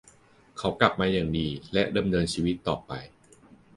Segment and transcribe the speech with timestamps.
[0.57, 2.91] เขากลับมาอย่างดีและดำเนินชีวิตต่อไป